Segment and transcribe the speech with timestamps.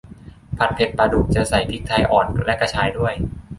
[0.57, 3.13] ผัดเผ็ดปลาดุก จะใส่พริกไทยอ่อนและกระชายด้วย